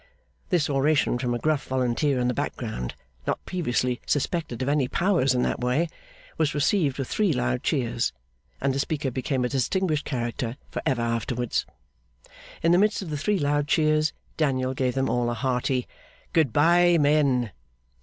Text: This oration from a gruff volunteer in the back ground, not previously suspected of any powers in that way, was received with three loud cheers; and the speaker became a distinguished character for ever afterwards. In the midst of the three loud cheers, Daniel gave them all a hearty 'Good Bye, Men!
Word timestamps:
This 0.49 0.67
oration 0.67 1.19
from 1.19 1.35
a 1.35 1.37
gruff 1.37 1.67
volunteer 1.67 2.17
in 2.19 2.27
the 2.27 2.33
back 2.33 2.55
ground, 2.55 2.95
not 3.27 3.45
previously 3.45 4.01
suspected 4.07 4.63
of 4.63 4.67
any 4.67 4.87
powers 4.87 5.35
in 5.35 5.43
that 5.43 5.59
way, 5.59 5.89
was 6.39 6.55
received 6.55 6.97
with 6.97 7.07
three 7.07 7.31
loud 7.31 7.61
cheers; 7.61 8.11
and 8.59 8.73
the 8.73 8.79
speaker 8.79 9.11
became 9.11 9.45
a 9.45 9.49
distinguished 9.49 10.03
character 10.03 10.57
for 10.71 10.81
ever 10.87 11.03
afterwards. 11.03 11.67
In 12.63 12.71
the 12.71 12.79
midst 12.79 13.03
of 13.03 13.11
the 13.11 13.17
three 13.19 13.37
loud 13.37 13.67
cheers, 13.67 14.11
Daniel 14.37 14.73
gave 14.73 14.95
them 14.95 15.07
all 15.07 15.29
a 15.29 15.35
hearty 15.35 15.87
'Good 16.33 16.51
Bye, 16.51 16.97
Men! 16.97 17.51